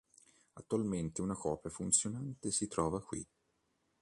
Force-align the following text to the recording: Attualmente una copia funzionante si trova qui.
Attualmente 0.53 1.21
una 1.21 1.35
copia 1.35 1.69
funzionante 1.69 2.49
si 2.49 2.67
trova 2.67 3.03
qui. 3.03 3.23